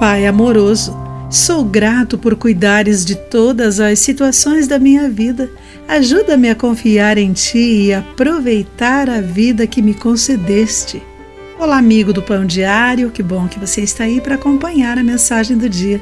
[0.00, 0.96] Pai amoroso,
[1.28, 5.50] sou grato por cuidares de todas as situações da minha vida.
[5.86, 11.02] Ajuda-me a confiar em Ti e aproveitar a vida que me concedeste.
[11.58, 15.58] Olá, amigo do Pão Diário, que bom que você está aí para acompanhar a mensagem
[15.58, 16.00] do dia.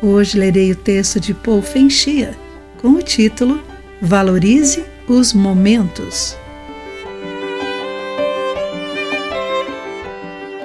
[0.00, 2.38] Hoje lerei o texto de Paul Fenchia
[2.80, 3.60] com o título
[4.00, 6.36] Valorize os Momentos.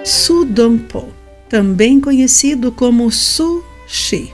[0.03, 4.33] Su Dongpo também conhecido como Su Shi.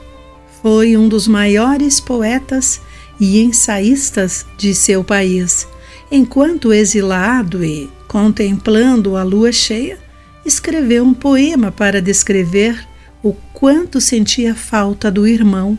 [0.62, 2.80] Foi um dos maiores poetas
[3.18, 5.66] e ensaístas de seu país.
[6.10, 9.98] Enquanto exilado e contemplando a lua cheia,
[10.44, 12.86] escreveu um poema para descrever
[13.22, 15.78] o quanto sentia falta do irmão.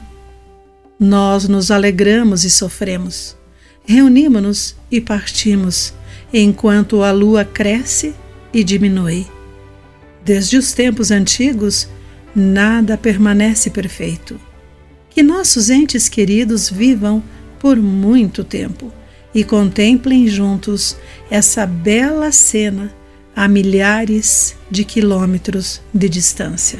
[0.99, 3.35] Nós nos alegramos e sofremos,
[3.85, 5.93] reunimos-nos e partimos,
[6.33, 8.15] enquanto a lua cresce
[8.53, 9.27] e diminui.
[10.25, 11.87] Desde os tempos antigos,
[12.35, 14.39] nada permanece perfeito.
[15.09, 17.21] Que nossos entes queridos vivam
[17.59, 18.91] por muito tempo
[19.33, 20.95] e contemplem juntos
[21.29, 22.93] essa bela cena
[23.35, 26.79] a milhares de quilômetros de distância.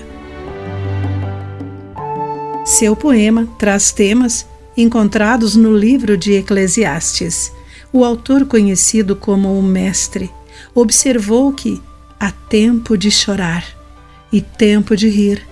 [2.66, 4.46] Seu poema traz temas
[4.78, 7.52] encontrados no livro de Eclesiastes.
[7.92, 10.32] O autor, conhecido como o Mestre,
[10.74, 11.82] observou que
[12.26, 13.66] Há tempo de chorar
[14.32, 15.46] e tempo de rir,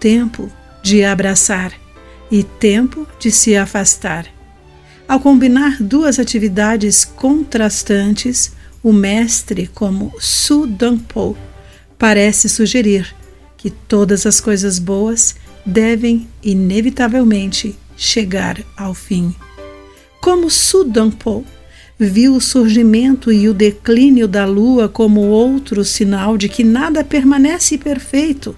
[0.00, 0.50] tempo
[0.82, 1.72] de abraçar
[2.28, 4.26] e tempo de se afastar.
[5.06, 8.50] Ao combinar duas atividades contrastantes,
[8.82, 11.36] o mestre, como Su Dongpo,
[11.96, 13.14] parece sugerir
[13.56, 19.32] que todas as coisas boas devem inevitavelmente chegar ao fim.
[20.20, 21.44] Como Su Dongpo
[22.02, 27.76] viu o surgimento e o declínio da lua como outro sinal de que nada permanece
[27.76, 28.56] perfeito.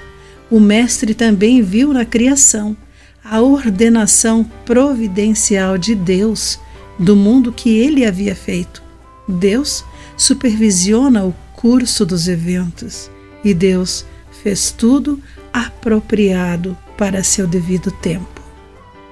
[0.49, 2.77] O Mestre também viu na criação
[3.25, 6.61] a ordenação providencial de Deus
[6.97, 8.81] do mundo que ele havia feito.
[9.29, 9.85] Deus
[10.17, 13.11] supervisiona o curso dos eventos
[13.43, 14.05] e Deus
[14.43, 15.21] fez tudo
[15.53, 18.41] apropriado para seu devido tempo.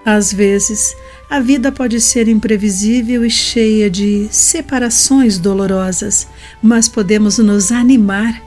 [0.05, 0.95] Às vezes,
[1.31, 6.27] a vida pode ser imprevisível e cheia de separações dolorosas,
[6.61, 8.43] mas podemos nos animar,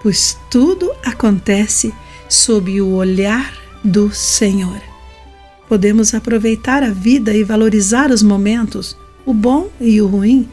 [0.00, 1.92] pois tudo acontece
[2.28, 3.52] sob o olhar
[3.82, 4.80] do Senhor.
[5.68, 10.48] Podemos aproveitar a vida e valorizar os momentos, o bom e o ruim,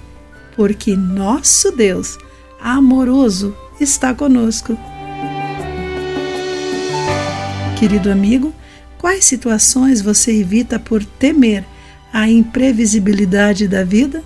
[0.56, 2.18] porque nosso Deus
[2.60, 4.76] amoroso está conosco.
[7.78, 8.52] Querido amigo,
[8.98, 11.64] Quais situações você evita por temer
[12.12, 14.24] a imprevisibilidade da vida?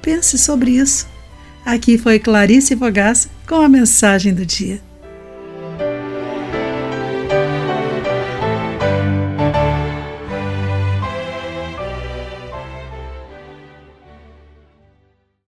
[0.00, 1.06] Pense sobre isso.
[1.64, 4.85] Aqui foi Clarice Fogaça com a mensagem do dia.